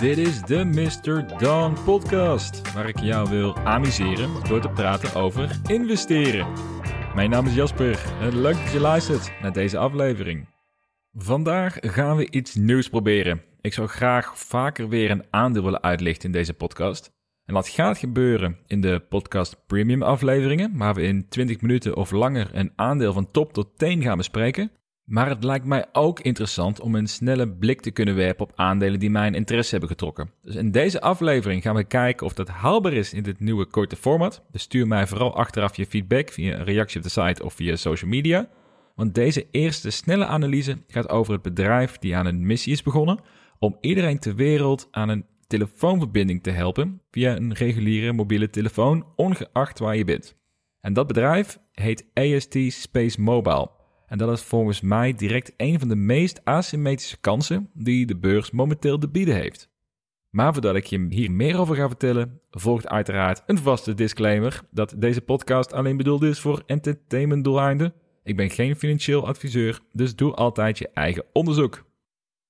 [0.00, 1.38] Dit is de Mr.
[1.38, 6.46] Dawn podcast, waar ik jou wil amuseren door te praten over investeren.
[7.14, 10.48] Mijn naam is Jasper en leuk dat je luistert naar deze aflevering.
[11.12, 13.42] Vandaag gaan we iets nieuws proberen.
[13.60, 17.12] Ik zou graag vaker weer een aandeel willen uitlichten in deze podcast.
[17.44, 22.10] En dat gaat gebeuren in de podcast premium afleveringen, waar we in 20 minuten of
[22.10, 24.70] langer een aandeel van top tot teen gaan bespreken.
[25.10, 29.00] Maar het lijkt mij ook interessant om een snelle blik te kunnen werpen op aandelen
[29.00, 30.30] die mijn interesse hebben getrokken.
[30.42, 33.96] Dus in deze aflevering gaan we kijken of dat haalbaar is in dit nieuwe korte
[33.96, 34.42] format.
[34.52, 37.76] Dus stuur mij vooral achteraf je feedback via een reactie op de site of via
[37.76, 38.48] social media.
[38.94, 43.20] Want deze eerste snelle analyse gaat over het bedrijf die aan een missie is begonnen
[43.58, 49.78] om iedereen ter wereld aan een telefoonverbinding te helpen via een reguliere mobiele telefoon, ongeacht
[49.78, 50.36] waar je bent.
[50.80, 53.79] En dat bedrijf heet AST Space Mobile.
[54.10, 58.50] En dat is volgens mij direct een van de meest asymmetrische kansen die de beurs
[58.50, 59.68] momenteel te bieden heeft.
[60.30, 64.94] Maar voordat ik je hier meer over ga vertellen, volgt uiteraard een vaste disclaimer dat
[64.96, 67.92] deze podcast alleen bedoeld is voor entertainmentdoeleinden.
[68.22, 71.84] Ik ben geen financieel adviseur, dus doe altijd je eigen onderzoek.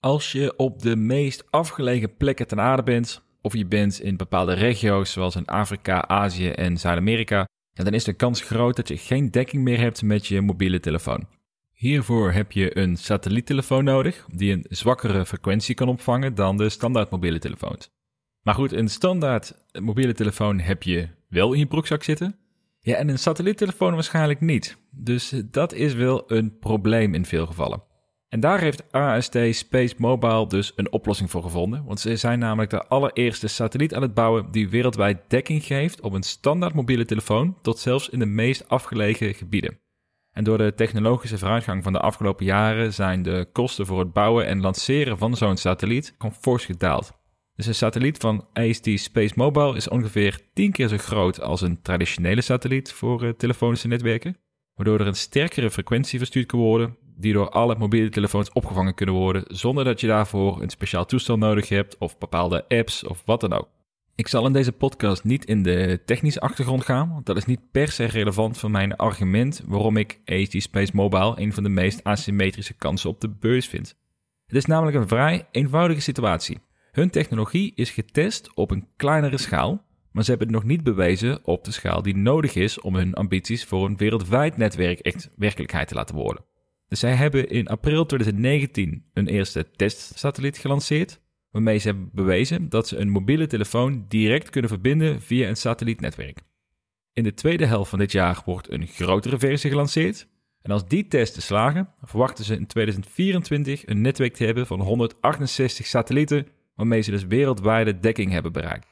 [0.00, 4.52] Als je op de meest afgelegen plekken ten aarde bent, of je bent in bepaalde
[4.52, 9.30] regio's zoals in Afrika, Azië en Zuid-Amerika, dan is de kans groot dat je geen
[9.30, 11.40] dekking meer hebt met je mobiele telefoon.
[11.82, 17.10] Hiervoor heb je een satelliettelefoon nodig die een zwakkere frequentie kan opvangen dan de standaard
[17.10, 17.90] mobiele telefoons.
[18.42, 22.36] Maar goed, een standaard mobiele telefoon heb je wel in je broekzak zitten.
[22.80, 24.76] Ja, en een satelliettelefoon waarschijnlijk niet.
[24.90, 27.82] Dus dat is wel een probleem in veel gevallen.
[28.28, 31.84] En daar heeft AST Space Mobile dus een oplossing voor gevonden.
[31.84, 36.12] Want ze zijn namelijk de allereerste satelliet aan het bouwen die wereldwijd dekking geeft op
[36.12, 39.81] een standaard mobiele telefoon tot zelfs in de meest afgelegen gebieden.
[40.32, 44.46] En door de technologische vooruitgang van de afgelopen jaren zijn de kosten voor het bouwen
[44.46, 47.12] en lanceren van zo'n satelliet fors gedaald.
[47.56, 51.82] Dus een satelliet van AST Space Mobile is ongeveer 10 keer zo groot als een
[51.82, 54.36] traditionele satelliet voor uh, telefonische netwerken,
[54.74, 59.14] waardoor er een sterkere frequentie verstuurd kan worden, die door alle mobiele telefoons opgevangen kunnen
[59.14, 63.40] worden, zonder dat je daarvoor een speciaal toestel nodig hebt of bepaalde apps of wat
[63.40, 63.68] dan ook.
[64.22, 67.70] Ik zal in deze podcast niet in de technische achtergrond gaan, want dat is niet
[67.70, 72.04] per se relevant voor mijn argument waarom ik AST Space Mobile een van de meest
[72.04, 73.96] asymmetrische kansen op de beurs vind.
[74.46, 76.58] Het is namelijk een vrij eenvoudige situatie.
[76.92, 81.44] Hun technologie is getest op een kleinere schaal, maar ze hebben het nog niet bewezen
[81.44, 85.88] op de schaal die nodig is om hun ambities voor een wereldwijd netwerk echt werkelijkheid
[85.88, 86.44] te laten worden.
[86.88, 91.20] Dus zij hebben in april 2019 een eerste testsatelliet gelanceerd,
[91.52, 96.40] waarmee ze hebben bewezen dat ze een mobiele telefoon direct kunnen verbinden via een satellietnetwerk.
[97.12, 100.28] In de tweede helft van dit jaar wordt een grotere versie gelanceerd.
[100.62, 105.86] En als die testen slagen, verwachten ze in 2024 een netwerk te hebben van 168
[105.86, 108.86] satellieten, waarmee ze dus wereldwijde dekking hebben bereikt.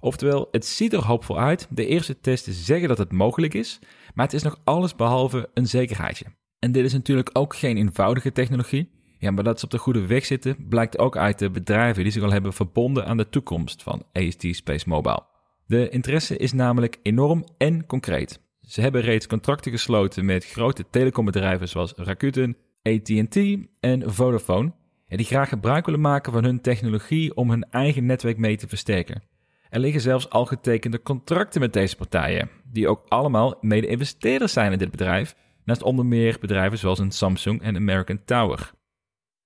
[0.00, 1.66] Oftewel, het ziet er hoopvol uit.
[1.70, 3.78] De eerste testen zeggen dat het mogelijk is,
[4.14, 6.24] maar het is nog alles behalve een zekerheidje.
[6.58, 8.90] En dit is natuurlijk ook geen eenvoudige technologie.
[9.20, 12.12] Ja, maar dat ze op de goede weg zitten, blijkt ook uit de bedrijven die
[12.12, 15.22] zich al hebben verbonden aan de toekomst van AST Space Mobile.
[15.66, 18.40] De interesse is namelijk enorm en concreet.
[18.60, 23.36] Ze hebben reeds contracten gesloten met grote telecombedrijven zoals Rakuten, AT&T
[23.80, 24.72] en Vodafone,
[25.08, 28.68] en die graag gebruik willen maken van hun technologie om hun eigen netwerk mee te
[28.68, 29.22] versterken.
[29.68, 34.78] Er liggen zelfs al getekende contracten met deze partijen, die ook allemaal mede-investeerders zijn in
[34.78, 38.78] dit bedrijf, naast onder meer bedrijven zoals een Samsung en American Tower.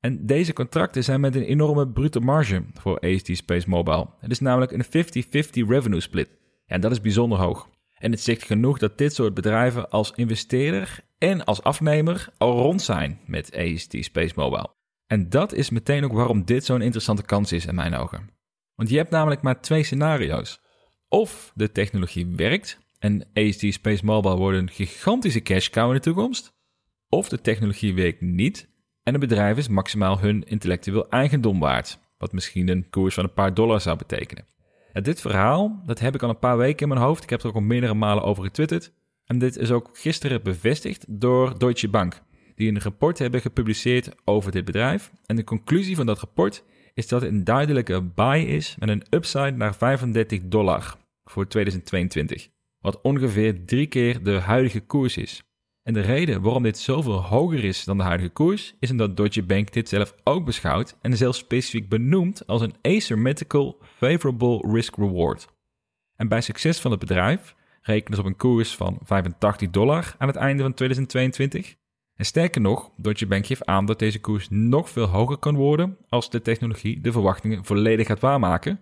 [0.00, 4.06] En deze contracten zijn met een enorme brute marge voor AST Space Mobile.
[4.20, 6.28] Het is namelijk een 50-50 revenue split.
[6.66, 7.68] En dat is bijzonder hoog.
[7.94, 12.82] En het zegt genoeg dat dit soort bedrijven als investeerder en als afnemer al rond
[12.82, 14.70] zijn met AST Space Mobile.
[15.06, 18.30] En dat is meteen ook waarom dit zo'n interessante kans is in mijn ogen.
[18.74, 20.60] Want je hebt namelijk maar twee scenario's.
[21.08, 26.00] Of de technologie werkt en AST Space Mobile wordt een gigantische cash cow in de
[26.00, 26.52] toekomst.
[27.08, 28.68] Of de technologie werkt niet
[29.02, 33.32] en een bedrijf is maximaal hun intellectueel eigendom waard, wat misschien een koers van een
[33.32, 34.44] paar dollar zou betekenen.
[34.92, 37.22] En dit verhaal, dat heb ik al een paar weken in mijn hoofd.
[37.22, 38.92] Ik heb er ook al meerdere malen over getwitterd.
[39.24, 42.22] En dit is ook gisteren bevestigd door Deutsche Bank,
[42.54, 45.12] die een rapport hebben gepubliceerd over dit bedrijf.
[45.26, 46.64] En de conclusie van dat rapport
[46.94, 52.48] is dat het een duidelijke buy is met een upside naar 35 dollar voor 2022.
[52.80, 55.42] Wat ongeveer drie keer de huidige koers is.
[55.90, 59.42] En de reden waarom dit zoveel hoger is dan de huidige koers, is omdat Deutsche
[59.42, 65.48] Bank dit zelf ook beschouwt en zelfs specifiek benoemt als een asymmetrical favorable risk reward.
[66.16, 70.28] En bij succes van het bedrijf rekenen ze op een koers van 85 dollar aan
[70.28, 71.74] het einde van 2022.
[72.14, 75.96] En sterker nog, Deutsche Bank geeft aan dat deze koers nog veel hoger kan worden
[76.08, 78.80] als de technologie de verwachtingen volledig gaat waarmaken.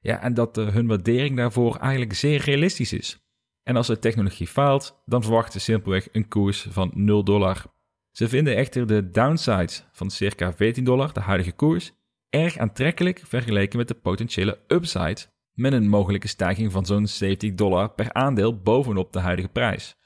[0.00, 3.29] Ja, en dat hun waardering daarvoor eigenlijk zeer realistisch is.
[3.70, 7.62] En als de technologie faalt, dan verwachten ze simpelweg een koers van 0 dollar.
[8.10, 11.92] Ze vinden echter de downside van circa 14 dollar, de huidige koers,
[12.30, 15.16] erg aantrekkelijk vergeleken met de potentiële upside
[15.52, 19.96] met een mogelijke stijging van zo'n 70 dollar per aandeel bovenop de huidige prijs.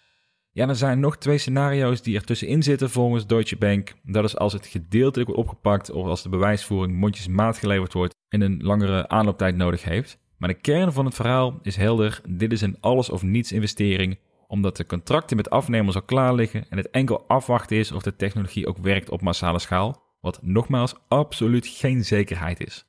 [0.50, 3.92] Ja, er zijn nog twee scenario's die er tussenin zitten volgens Deutsche Bank.
[4.02, 8.40] Dat is als het gedeeltelijk wordt opgepakt of als de bewijsvoering mondjesmaat geleverd wordt en
[8.40, 10.22] een langere aanlooptijd nodig heeft.
[10.38, 12.20] Maar de kern van het verhaal is helder.
[12.28, 16.66] Dit is een alles of niets investering, omdat de contracten met afnemers al klaar liggen
[16.68, 20.94] en het enkel afwachten is of de technologie ook werkt op massale schaal, wat nogmaals
[21.08, 22.86] absoluut geen zekerheid is.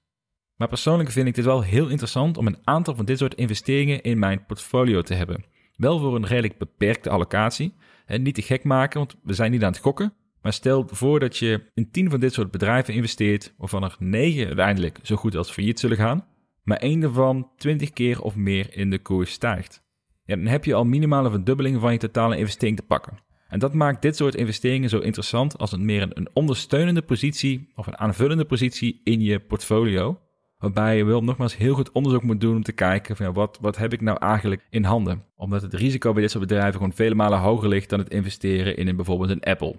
[0.56, 4.01] Maar persoonlijk vind ik dit wel heel interessant om een aantal van dit soort investeringen
[4.01, 5.45] in mijn portfolio te hebben.
[5.75, 7.75] Wel voor een redelijk beperkte allocatie.
[8.06, 10.13] En niet te gek maken, want we zijn niet aan het gokken.
[10.41, 14.45] Maar stel voor dat je in 10 van dit soort bedrijven investeert, waarvan er 9
[14.45, 16.25] uiteindelijk zo goed als failliet zullen gaan,
[16.65, 19.83] maar één daarvan 20 keer of meer in de koers stijgt.
[20.23, 23.23] Ja, dan heb je al minimale verdubbeling van je totale investering te pakken.
[23.47, 27.71] En dat maakt dit soort investeringen zo interessant als het meer een, een ondersteunende positie
[27.75, 30.19] of een aanvullende positie in je portfolio.
[30.57, 33.57] Waarbij je wel nogmaals heel goed onderzoek moet doen om te kijken van ja, wat,
[33.62, 35.23] wat heb ik nou eigenlijk in handen.
[35.35, 38.77] Omdat het risico bij dit soort bedrijven gewoon vele malen hoger ligt dan het investeren
[38.77, 39.75] in een, bijvoorbeeld een Apple.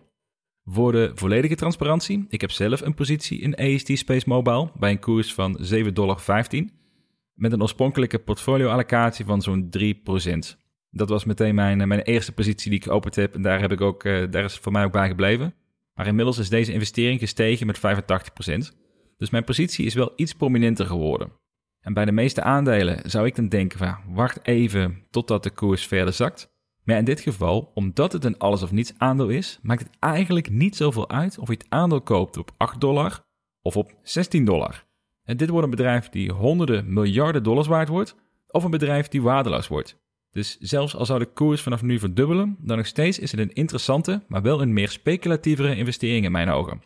[0.68, 4.98] Voor de volledige transparantie, ik heb zelf een positie in AST Space Mobile bij een
[4.98, 6.22] koers van 7,15 dollar.
[7.34, 9.88] Met een oorspronkelijke portfolio-allocatie van zo'n 3%.
[10.90, 13.80] Dat was meteen mijn, mijn eerste positie die ik geopend heb en daar, heb ik
[13.80, 15.54] ook, uh, daar is voor mij ook bij gebleven.
[15.94, 18.76] Maar inmiddels is deze investering gestegen met 85%.
[19.16, 21.32] Dus mijn positie is wel iets prominenter geworden.
[21.80, 25.86] En bij de meeste aandelen zou ik dan denken van wacht even totdat de koers
[25.86, 26.54] verder zakt.
[26.86, 30.50] Maar in dit geval, omdat het een alles of niets aandeel is, maakt het eigenlijk
[30.50, 33.24] niet zoveel uit of je het aandeel koopt op 8 dollar
[33.62, 34.84] of op 16 dollar.
[35.24, 38.16] En dit wordt een bedrijf die honderden miljarden dollars waard wordt,
[38.48, 39.98] of een bedrijf die waardeloos wordt.
[40.30, 43.52] Dus zelfs al zou de koers vanaf nu verdubbelen, dan nog steeds is het een
[43.52, 46.82] interessante, maar wel een meer speculatievere investering in mijn ogen.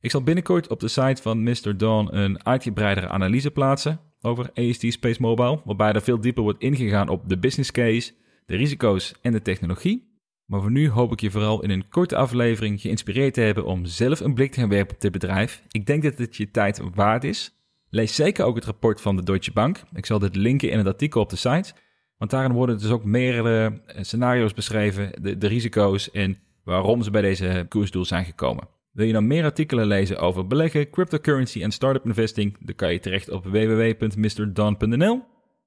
[0.00, 1.76] Ik zal binnenkort op de site van Mr.
[1.76, 7.08] Dawn een uitgebreidere analyse plaatsen over AST Space Mobile, waarbij er veel dieper wordt ingegaan
[7.08, 8.12] op de business case,
[8.46, 10.14] de risico's en de technologie.
[10.46, 13.84] Maar voor nu hoop ik je vooral in een korte aflevering geïnspireerd te hebben om
[13.84, 15.62] zelf een blik te gaan werpen op dit bedrijf.
[15.70, 17.54] Ik denk dat het je tijd waard is.
[17.90, 19.82] Lees zeker ook het rapport van de Deutsche Bank.
[19.92, 21.72] Ik zal dit linken in het artikel op de site.
[22.18, 27.10] Want daarin worden dus ook meerdere eh, scenario's beschreven, de, de risico's en waarom ze
[27.10, 28.68] bij deze koersdoel zijn gekomen.
[28.92, 32.56] Wil je dan meer artikelen lezen over beleggen, cryptocurrency en startup investing?
[32.60, 35.24] Dan kan je terecht op www.mrdon.nl.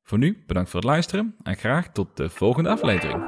[0.09, 3.23] Voor nu, bedankt voor het luisteren en graag tot de volgende aflevering.